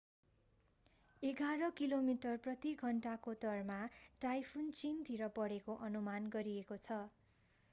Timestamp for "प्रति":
2.45-2.73